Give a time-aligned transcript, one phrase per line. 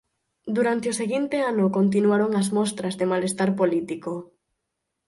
[0.57, 4.11] Durante o seguinte ano continuaron as mostras de malestar político.